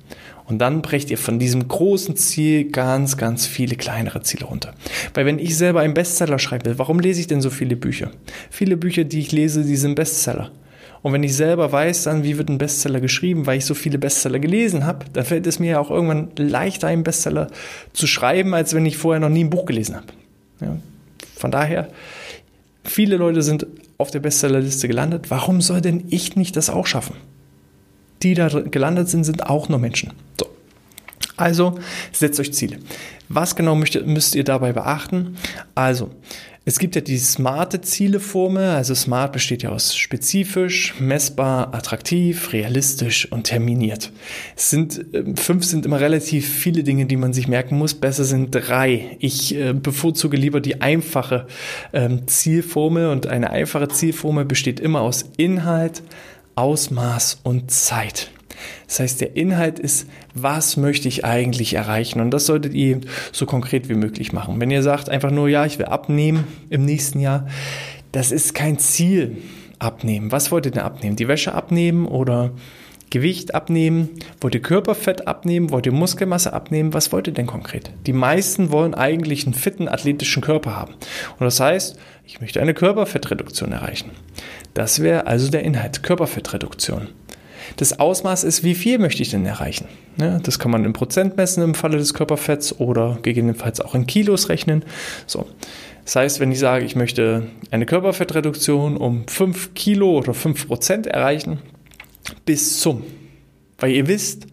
Und 0.46 0.60
dann 0.60 0.82
brecht 0.82 1.10
ihr 1.10 1.18
von 1.18 1.40
diesem 1.40 1.68
großen 1.68 2.16
Ziel 2.18 2.66
ganz, 2.72 3.18
ganz 3.18 3.48
viele 3.48 3.76
kleinere 3.76 4.22
Ziele 4.22 4.46
runter. 4.46 4.74
Weil 5.14 5.26
wenn 5.26 5.40
ich 5.40 5.58
selber 5.58 5.80
einen 5.80 5.94
Bestseller 5.94 6.40
schreiben 6.40 6.66
will, 6.66 6.78
warum 6.78 7.00
lese 7.00 7.22
ich 7.22 7.28
denn 7.28 7.42
so 7.42 7.50
viele 7.50 7.76
Bücher? 7.76 8.12
Viele 8.50 8.78
Bücher, 8.78 9.06
die 9.06 9.20
ich 9.20 9.32
lese, 9.32 9.64
die 9.64 9.78
sind 9.78 9.96
Bestseller. 9.96 10.52
Und 11.02 11.14
wenn 11.14 11.24
ich 11.24 11.36
selber 11.36 11.72
weiß, 11.72 12.04
dann, 12.04 12.24
wie 12.24 12.38
wird 12.38 12.50
ein 12.50 12.58
Bestseller 12.58 13.00
geschrieben, 13.00 13.48
weil 13.48 13.58
ich 13.58 13.66
so 13.66 13.74
viele 13.74 13.98
Bestseller 13.98 14.40
gelesen 14.40 14.86
habe, 14.86 15.06
dann 15.14 15.26
fällt 15.26 15.48
es 15.48 15.58
mir 15.58 15.72
ja 15.72 15.80
auch 15.80 15.90
irgendwann 15.90 16.30
leichter, 16.38 16.88
einen 16.88 17.04
Bestseller 17.04 17.48
zu 17.94 18.06
schreiben, 18.06 18.54
als 18.54 18.76
wenn 18.76 18.86
ich 18.86 18.98
vorher 18.98 19.20
noch 19.20 19.30
nie 19.30 19.44
ein 19.44 19.50
Buch 19.50 19.66
gelesen 19.66 19.96
habe. 19.96 20.08
Ja. 20.60 20.78
Von 21.36 21.50
daher, 21.50 21.90
viele 22.84 23.18
Leute 23.18 23.42
sind 23.42 23.66
auf 23.98 24.12
der 24.12 24.20
Bestsellerliste 24.20 24.88
gelandet. 24.88 25.30
Warum 25.30 25.62
soll 25.62 25.82
denn 25.82 26.06
ich 26.10 26.36
nicht 26.36 26.56
das 26.56 26.70
auch 26.70 26.86
schaffen? 26.86 27.16
Die 28.22 28.36
da 28.36 28.48
gelandet 28.48 29.10
sind, 29.10 29.24
sind 29.24 29.48
auch 29.48 29.70
nur 29.70 29.80
Menschen. 29.80 30.14
So. 30.40 30.48
Also 31.38 31.80
setzt 32.12 32.40
euch 32.40 32.54
Ziele. 32.54 32.78
Was 33.28 33.56
genau 33.56 33.76
müsst, 33.76 34.06
müsst 34.06 34.36
ihr 34.36 34.44
dabei 34.44 34.74
beachten? 34.74 35.38
Also, 35.74 36.12
es 36.64 36.78
gibt 36.78 36.96
ja 36.96 37.02
die 37.02 37.18
smarte 37.18 37.82
Zieleformel. 37.82 38.70
Also 38.70 38.94
smart 38.94 39.34
besteht 39.34 39.64
ja 39.64 39.72
aus 39.72 39.96
spezifisch, 39.96 40.94
messbar, 41.00 41.74
attraktiv, 41.74 42.54
realistisch 42.54 43.32
und 43.32 43.46
terminiert. 43.46 44.12
Es 44.56 44.70
sind, 44.70 45.04
ähm, 45.14 45.36
fünf 45.36 45.66
sind 45.66 45.86
immer 45.86 46.00
relativ 46.00 46.48
viele 46.48 46.84
Dinge, 46.84 47.08
die 47.08 47.18
man 47.18 47.34
sich 47.34 47.48
merken 47.48 47.78
muss. 47.78 47.96
Besser 47.96 48.26
sind 48.26 48.52
drei. 48.52 49.18
Ich 49.20 49.56
äh, 49.56 49.74
bevorzuge 49.74 50.38
lieber 50.38 50.62
die 50.62 50.82
einfache 50.82 51.48
ähm, 51.94 52.28
Zielformel 52.28 53.10
und 53.10 53.26
eine 53.26 53.50
einfache 53.50 53.88
Zielformel 53.88 54.46
besteht 54.46 54.80
immer 54.80 55.02
aus 55.02 55.26
Inhalt, 55.38 56.04
Ausmaß 56.54 57.40
und 57.44 57.72
Zeit. 57.72 58.30
Das 58.88 59.00
heißt, 59.00 59.22
der 59.22 59.36
Inhalt 59.36 59.80
ist, 59.80 60.08
was 60.34 60.78
möchte 60.78 61.08
ich 61.08 61.26
eigentlich 61.26 61.74
erreichen? 61.74 62.22
Und 62.22 62.32
das 62.32 62.46
solltet 62.46 62.74
ihr 62.74 63.02
so 63.32 63.46
konkret 63.46 63.90
wie 63.90 63.96
möglich 63.96 64.34
machen. 64.34 64.60
Wenn 64.60 64.72
ihr 64.72 64.84
sagt 64.84 65.10
einfach 65.10 65.32
nur, 65.32 65.50
ja, 65.50 65.66
ich 65.66 65.80
will 65.80 65.86
abnehmen 65.86 66.46
im 66.70 66.86
nächsten 66.86 67.20
Jahr, 67.20 67.48
das 68.12 68.32
ist 68.32 68.54
kein 68.54 68.78
Ziel 68.80 69.38
abnehmen. 69.80 70.32
Was 70.32 70.52
wollt 70.52 70.66
ihr 70.66 70.72
denn 70.72 70.84
abnehmen? 70.84 71.16
Die 71.16 71.28
Wäsche 71.28 71.54
abnehmen 71.54 72.08
oder 72.08 72.52
Gewicht 73.10 73.54
abnehmen? 73.54 74.10
Wollt 74.40 74.56
ihr 74.56 74.62
Körperfett 74.62 75.28
abnehmen? 75.28 75.70
Wollt 75.70 75.86
ihr 75.86 75.92
Muskelmasse 75.92 76.54
abnehmen? 76.54 76.94
Was 76.94 77.12
wollt 77.12 77.28
ihr 77.28 77.34
denn 77.34 77.48
konkret? 77.48 77.92
Die 78.08 78.14
meisten 78.14 78.72
wollen 78.72 78.94
eigentlich 78.94 79.46
einen 79.46 79.54
fitten, 79.54 79.88
athletischen 79.88 80.42
Körper 80.42 80.76
haben. 80.76 80.94
Und 81.38 81.42
das 81.46 81.60
heißt, 81.60 81.98
ich 82.26 82.40
möchte 82.40 82.62
eine 82.62 82.74
Körperfettreduktion 82.74 83.72
erreichen. 83.72 84.12
Das 84.74 85.02
wäre 85.02 85.28
also 85.28 85.52
der 85.52 85.64
Inhalt, 85.64 86.04
Körperfettreduktion. 86.04 87.10
Das 87.78 88.00
Ausmaß 88.00 88.44
ist, 88.44 88.64
wie 88.64 88.76
viel 88.76 89.00
möchte 89.00 89.22
ich 89.22 89.30
denn 89.30 89.46
erreichen? 89.46 89.88
das 90.18 90.60
kann 90.60 90.72
man 90.72 90.86
in 90.86 90.94
Prozent 90.94 91.38
messen 91.38 91.64
im 91.64 91.74
Falle 91.74 91.98
des 91.98 92.14
Körperfetts 92.14 92.80
oder 92.80 93.18
gegebenenfalls 93.22 93.80
auch 93.80 93.96
in 93.96 94.06
Kilos 94.06 94.50
rechnen. 94.50 94.84
So. 95.26 95.48
Das 96.04 96.16
heißt, 96.16 96.40
wenn 96.40 96.52
ich 96.52 96.60
sage, 96.60 96.86
ich 96.86 96.96
möchte 96.96 97.48
eine 97.72 97.86
Körperfettreduktion 97.86 98.98
um 98.98 99.28
5 99.28 99.74
Kilo 99.74 100.18
oder 100.18 100.34
5 100.34 100.68
Prozent 100.68 101.08
erreichen, 101.08 101.60
bis 102.46 102.80
zum, 102.80 103.04
weil 103.80 103.92
ihr 103.92 104.08
wisst, 104.08 104.48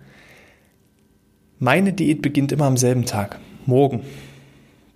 meine 1.58 1.92
Diät 1.92 2.22
beginnt 2.22 2.52
immer 2.52 2.66
am 2.66 2.76
selben 2.76 3.04
Tag, 3.04 3.38
morgen. 3.66 4.02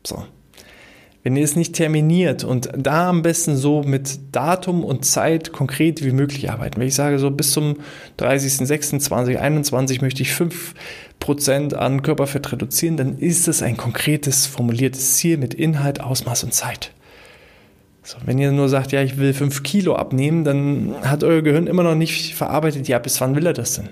So. 0.07 0.25
Wenn 1.25 1.37
ihr 1.37 1.45
es 1.45 1.55
nicht 1.55 1.75
terminiert 1.76 2.43
und 2.43 2.71
da 2.76 3.09
am 3.09 3.23
besten 3.23 3.57
so 3.57 3.83
mit 3.85 4.19
Datum 4.33 4.83
und 4.83 5.05
Zeit 5.05 5.52
konkret 5.52 6.05
wie 6.05 6.11
möglich 6.11 6.50
arbeiten. 6.50 6.81
Wenn 6.81 6.88
ich 6.88 6.97
sage, 6.97 7.21
so 7.21 7.31
bis 7.31 7.52
zum 7.52 7.76
30.06.2021 8.19 10.00
möchte 10.00 10.23
ich 10.23 10.33
5% 10.33 11.75
an 11.75 12.02
Körperfett 12.02 12.50
reduzieren, 12.50 12.97
dann 12.97 13.19
ist 13.19 13.47
es 13.47 13.62
ein 13.62 13.76
konkretes, 13.76 14.47
formuliertes 14.47 15.14
Ziel 15.14 15.37
mit 15.37 15.55
Inhalt, 15.55 16.00
Ausmaß 16.00 16.43
und 16.43 16.55
Zeit. 16.55 16.91
So, 18.02 18.19
wenn 18.26 18.38
ihr 18.38 18.50
nur 18.50 18.69
sagt, 18.69 18.91
ja, 18.91 19.00
ich 19.00 19.17
will 19.17 19.33
5 19.33 19.62
Kilo 19.62 19.95
abnehmen, 19.95 20.43
dann 20.43 20.97
hat 21.02 21.23
euer 21.23 21.43
Gehirn 21.43 21.69
immer 21.69 21.85
noch 21.85 21.95
nicht 21.95 22.35
verarbeitet, 22.35 22.88
ja, 22.88 22.99
bis 22.99 23.21
wann 23.21 23.37
will 23.37 23.47
er 23.47 23.52
das 23.52 23.76
denn? 23.76 23.91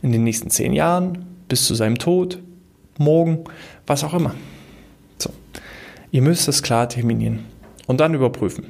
In 0.00 0.12
den 0.12 0.22
nächsten 0.22 0.48
10 0.48 0.72
Jahren, 0.72 1.26
bis 1.48 1.64
zu 1.64 1.74
seinem 1.74 1.98
Tod, 1.98 2.38
morgen, 2.98 3.42
was 3.84 4.04
auch 4.04 4.14
immer. 4.14 4.36
Ihr 6.10 6.22
müsst 6.22 6.48
es 6.48 6.62
klar 6.62 6.88
terminieren 6.88 7.40
und 7.86 8.00
dann 8.00 8.14
überprüfen. 8.14 8.66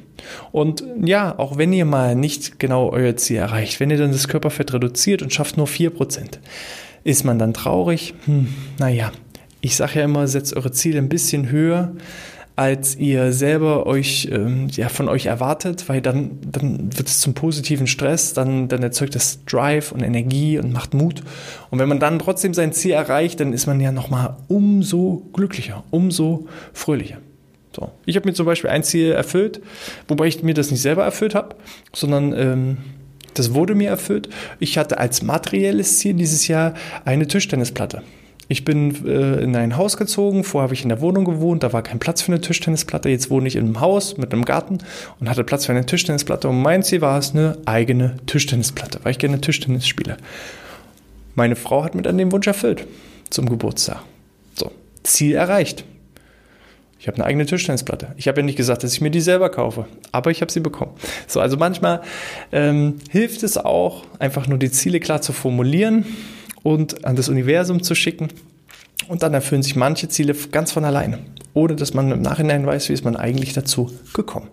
Und 0.51 0.83
ja, 1.01 1.37
auch 1.37 1.57
wenn 1.57 1.73
ihr 1.73 1.85
mal 1.85 2.15
nicht 2.15 2.59
genau 2.59 2.89
euer 2.89 3.15
Ziel 3.17 3.37
erreicht, 3.37 3.79
wenn 3.79 3.91
ihr 3.91 3.97
dann 3.97 4.11
das 4.11 4.27
Körperfett 4.27 4.73
reduziert 4.73 5.21
und 5.21 5.33
schafft 5.33 5.57
nur 5.57 5.67
4%, 5.67 6.39
ist 7.03 7.23
man 7.23 7.37
dann 7.37 7.53
traurig? 7.53 8.13
Hm, 8.25 8.47
naja, 8.79 9.11
ich 9.61 9.75
sage 9.75 9.99
ja 9.99 10.05
immer, 10.05 10.27
setzt 10.27 10.55
eure 10.55 10.71
Ziele 10.71 10.99
ein 10.99 11.09
bisschen 11.09 11.49
höher, 11.49 11.93
als 12.55 12.95
ihr 12.97 13.31
selber 13.31 13.85
euch 13.87 14.27
ähm, 14.31 14.67
ja, 14.71 14.89
von 14.89 15.07
euch 15.07 15.27
erwartet, 15.27 15.87
weil 15.87 16.01
dann, 16.01 16.39
dann 16.41 16.97
wird 16.97 17.07
es 17.07 17.19
zum 17.19 17.33
positiven 17.33 17.87
Stress, 17.87 18.33
dann, 18.33 18.67
dann 18.67 18.83
erzeugt 18.83 19.15
das 19.15 19.45
Drive 19.45 19.93
und 19.93 20.01
Energie 20.01 20.59
und 20.59 20.73
macht 20.73 20.93
Mut. 20.93 21.23
Und 21.69 21.79
wenn 21.79 21.87
man 21.87 21.99
dann 21.99 22.19
trotzdem 22.19 22.53
sein 22.53 22.73
Ziel 22.73 22.91
erreicht, 22.91 23.39
dann 23.39 23.53
ist 23.53 23.65
man 23.65 23.79
ja 23.79 23.93
nochmal 23.93 24.35
umso 24.49 25.29
glücklicher, 25.31 25.85
umso 25.89 26.47
fröhlicher. 26.73 27.19
So. 27.75 27.91
Ich 28.05 28.15
habe 28.15 28.27
mir 28.27 28.33
zum 28.33 28.45
Beispiel 28.45 28.69
ein 28.69 28.83
Ziel 28.83 29.11
erfüllt, 29.11 29.61
wobei 30.07 30.27
ich 30.27 30.41
mir 30.43 30.53
das 30.53 30.71
nicht 30.71 30.81
selber 30.81 31.03
erfüllt 31.03 31.35
habe, 31.35 31.55
sondern 31.93 32.33
ähm, 32.33 32.77
das 33.35 33.53
wurde 33.53 33.75
mir 33.75 33.89
erfüllt. 33.89 34.29
Ich 34.59 34.77
hatte 34.77 34.97
als 34.97 35.21
materielles 35.21 35.99
Ziel 35.99 36.15
dieses 36.15 36.47
Jahr 36.47 36.73
eine 37.05 37.27
Tischtennisplatte. 37.27 38.01
Ich 38.51 38.65
bin 38.65 39.05
äh, 39.05 39.43
in 39.43 39.55
ein 39.55 39.77
Haus 39.77 39.95
gezogen, 39.95 40.43
vorher 40.43 40.63
habe 40.63 40.73
ich 40.73 40.81
in 40.81 40.89
der 40.89 41.01
Wohnung 41.01 41.23
gewohnt, 41.23 41.61
da 41.61 41.71
war 41.71 41.83
kein 41.83 41.99
Platz 41.99 42.23
für 42.23 42.31
eine 42.31 42.41
Tischtennisplatte. 42.41 43.07
Jetzt 43.07 43.29
wohne 43.29 43.47
ich 43.47 43.55
in 43.55 43.65
einem 43.65 43.79
Haus 43.79 44.17
mit 44.17 44.33
einem 44.33 44.43
Garten 44.43 44.79
und 45.19 45.29
hatte 45.29 45.43
Platz 45.43 45.67
für 45.67 45.71
eine 45.71 45.85
Tischtennisplatte. 45.85 46.49
Und 46.49 46.59
mein 46.59 46.81
Ziel 46.81 47.01
war 47.01 47.19
es, 47.19 47.31
eine 47.31 47.59
eigene 47.65 48.17
Tischtennisplatte, 48.25 49.01
weil 49.03 49.11
ich 49.11 49.19
gerne 49.19 49.39
Tischtennis 49.39 49.87
spiele. 49.87 50.17
Meine 51.35 51.55
Frau 51.55 51.83
hat 51.83 51.93
mir 51.93 52.01
dann 52.01 52.17
den 52.17 52.31
Wunsch 52.31 52.47
erfüllt 52.47 52.87
zum 53.29 53.47
Geburtstag. 53.47 54.01
So, 54.55 54.71
Ziel 55.03 55.35
erreicht. 55.35 55.85
Ich 56.99 57.07
habe 57.07 57.15
eine 57.15 57.25
eigene 57.25 57.45
Tischtennisplatte. 57.45 58.13
Ich 58.17 58.27
habe 58.27 58.41
ja 58.41 58.45
nicht 58.45 58.57
gesagt, 58.57 58.83
dass 58.83 58.91
ich 58.91 58.99
mir 58.99 59.09
die 59.09 59.21
selber 59.21 59.49
kaufe, 59.49 59.87
aber 60.11 60.31
ich 60.31 60.41
habe 60.41 60.51
sie 60.51 60.59
bekommen. 60.59 60.91
So, 61.27 61.39
also 61.39 61.55
manchmal 61.55 62.01
ähm, 62.51 62.95
hilft 63.09 63.41
es 63.43 63.57
auch, 63.57 64.03
einfach 64.19 64.47
nur 64.47 64.57
die 64.57 64.69
Ziele 64.69 64.99
klar 64.99 65.21
zu 65.21 65.31
formulieren 65.31 66.05
und 66.61 67.05
an 67.05 67.15
das 67.15 67.29
Universum 67.29 67.83
zu 67.83 67.95
schicken. 67.95 68.27
Und 69.07 69.23
dann 69.23 69.33
erfüllen 69.33 69.63
sich 69.63 69.77
manche 69.77 70.09
Ziele 70.09 70.35
ganz 70.51 70.73
von 70.73 70.83
alleine, 70.83 71.19
ohne 71.53 71.77
dass 71.77 71.93
man 71.93 72.11
im 72.11 72.21
Nachhinein 72.21 72.65
weiß, 72.65 72.89
wie 72.89 72.93
ist 72.93 73.05
man 73.05 73.15
eigentlich 73.15 73.53
dazu 73.53 73.89
gekommen. 74.13 74.49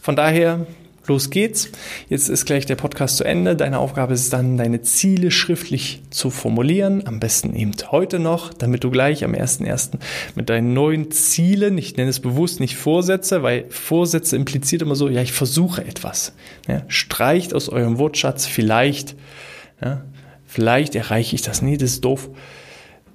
Von 0.00 0.14
daher 0.14 0.66
Los 1.06 1.30
geht's. 1.30 1.70
Jetzt 2.08 2.28
ist 2.28 2.44
gleich 2.44 2.66
der 2.66 2.76
Podcast 2.76 3.16
zu 3.16 3.24
Ende. 3.24 3.56
Deine 3.56 3.78
Aufgabe 3.78 4.12
ist 4.12 4.32
dann, 4.32 4.56
deine 4.56 4.82
Ziele 4.82 5.30
schriftlich 5.30 6.02
zu 6.10 6.30
formulieren. 6.30 7.06
Am 7.06 7.20
besten 7.20 7.54
eben 7.54 7.72
heute 7.90 8.18
noch, 8.18 8.52
damit 8.52 8.84
du 8.84 8.90
gleich 8.90 9.24
am 9.24 9.32
1.1. 9.32 9.98
mit 10.34 10.50
deinen 10.50 10.74
neuen 10.74 11.10
Zielen, 11.10 11.78
ich 11.78 11.96
nenne 11.96 12.10
es 12.10 12.20
bewusst 12.20 12.60
nicht 12.60 12.76
Vorsätze, 12.76 13.42
weil 13.42 13.64
Vorsätze 13.70 14.36
impliziert 14.36 14.82
immer 14.82 14.94
so, 14.94 15.08
ja, 15.08 15.22
ich 15.22 15.32
versuche 15.32 15.84
etwas. 15.84 16.34
Ja, 16.68 16.84
streicht 16.88 17.54
aus 17.54 17.70
eurem 17.70 17.98
Wortschatz 17.98 18.46
vielleicht, 18.46 19.16
ja, 19.82 20.04
vielleicht 20.46 20.94
erreiche 20.94 21.34
ich 21.34 21.42
das 21.42 21.62
nie, 21.62 21.78
das 21.78 21.92
ist 21.92 22.04
doof 22.04 22.28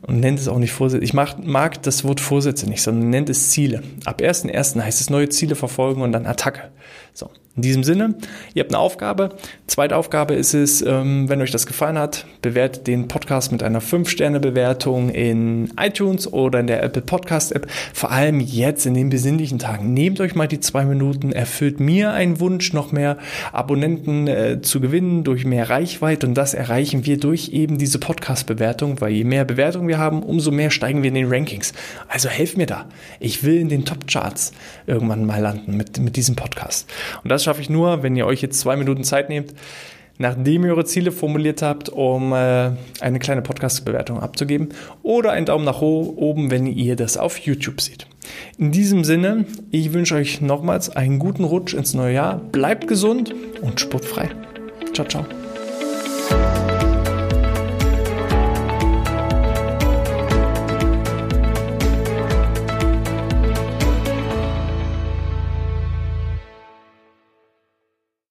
und 0.01 0.20
nennt 0.20 0.39
es 0.39 0.48
auch 0.48 0.60
nicht 0.60 0.72
Vorsätze. 0.72 1.04
Ich 1.04 1.13
mag, 1.13 1.46
mag 1.46 1.82
das 1.84 2.04
Wort 2.04 2.20
Vorsätze 2.20 2.68
nicht, 2.68 2.82
sondern 2.82 3.10
nennt 3.10 3.30
es 3.30 3.51
Ziele. 3.51 3.84
Ab 4.06 4.22
1.1. 4.22 4.82
heißt 4.82 5.01
es 5.01 5.10
neue 5.10 5.30
Ziele 5.30 5.56
verfolgen 5.56 6.01
und 6.01 6.12
dann 6.12 6.25
Attacke. 6.25 6.72
So. 7.13 7.30
In 7.56 7.62
diesem 7.62 7.86
Sinne, 7.86 8.16
ihr 8.54 8.64
habt 8.64 8.74
eine 8.74 8.80
Aufgabe. 8.80 9.30
Zweite 9.66 9.96
Aufgabe 9.96 10.34
ist 10.34 10.54
es, 10.54 10.82
ähm, 10.82 11.30
wenn 11.30 11.42
euch 11.42 11.52
das 11.52 11.66
gefallen 11.66 11.98
hat, 11.98 12.26
bewertet 12.42 12.86
den 12.86 13.08
Podcast 13.08 13.54
mit 13.54 13.64
einer 13.64 13.82
5-Sterne-Bewertung 13.82 15.08
in 15.10 15.72
iTunes 15.80 16.32
oder 16.32 16.60
in 16.60 16.68
der 16.68 16.84
Apple 16.84 17.02
Podcast-App. 17.02 17.66
Vor 17.94 18.12
allem 18.12 18.42
jetzt 18.42 18.86
in 18.86 18.94
den 18.94 19.10
besinnlichen 19.10 19.58
Tagen. 19.58 19.94
Nehmt 19.94 20.20
euch 20.20 20.36
mal 20.36 20.50
die 20.50 20.60
zwei 20.60 20.84
Minuten, 20.84 21.32
erfüllt 21.32 21.80
mir 21.80 22.12
einen 22.12 22.42
Wunsch, 22.42 22.74
noch 22.74 22.92
mehr 22.92 23.18
Abonnenten 23.54 24.28
äh, 24.28 24.62
zu 24.62 24.82
gewinnen 24.82 25.24
durch 25.24 25.46
mehr 25.46 25.70
Reichweite 25.70 26.28
und 26.28 26.34
das 26.34 26.54
erreichen 26.54 27.06
wir 27.06 27.18
durch 27.18 27.54
eben 27.54 27.78
diese 27.78 28.00
Podcast-Bewertung, 28.00 29.00
weil 29.00 29.14
je 29.14 29.24
mehr 29.24 29.46
Bewertungen 29.46 29.88
wir 29.88 29.98
haben, 29.98 30.24
umso 30.24 30.52
mehr 30.52 30.72
steigen 30.72 31.04
wir 31.04 31.08
in 31.08 31.16
den 31.16 31.32
Rankings. 31.32 31.72
Also 32.10 32.28
helft 32.28 32.58
mir 32.58 32.66
da. 32.66 32.86
Ich 33.22 33.46
will 33.46 33.58
in 33.58 33.70
den 33.70 33.86
Top-Charts 33.86 34.52
irgendwann 34.88 35.24
mal 35.24 35.40
landen 35.40 35.78
mit, 35.78 35.98
mit 36.00 36.18
diesem 36.18 36.36
Podcast. 36.36 36.92
Und 37.24 37.30
das 37.30 37.45
schaffe 37.46 37.62
ich 37.62 37.70
nur, 37.70 38.04
wenn 38.04 38.16
ihr 38.16 38.25
euch 38.25 38.42
jetzt 38.42 38.60
zwei 38.60 38.75
Minuten 38.75 39.04
Zeit 39.04 39.30
nehmt, 39.30 39.54
nachdem 40.18 40.66
ihr 40.66 40.72
eure 40.72 40.86
Ziele 40.86 41.12
formuliert 41.12 41.62
habt, 41.62 41.90
um 41.90 42.34
äh, 42.34 42.72
eine 43.00 43.20
kleine 43.20 43.42
Podcast-Bewertung 43.42 44.20
abzugeben 44.20 44.70
oder 45.04 45.32
einen 45.32 45.46
Daumen 45.46 45.66
nach 45.66 45.82
oben, 45.82 46.52
wenn 46.52 46.68
ihr 46.68 46.96
das 46.96 47.18
auf 47.18 47.38
YouTube 47.38 47.82
seht. 47.82 48.08
In 48.58 48.72
diesem 48.72 49.04
Sinne, 49.04 49.46
ich 49.72 49.94
wünsche 49.94 50.16
euch 50.16 50.42
nochmals 50.42 50.90
einen 50.90 51.20
guten 51.20 51.44
Rutsch 51.44 51.74
ins 51.74 51.94
neue 51.94 52.14
Jahr. 52.14 52.38
Bleibt 52.52 52.88
gesund 52.88 53.34
und 53.62 53.80
sportfrei. 53.80 54.30
Ciao, 54.94 55.08
ciao. 55.08 55.45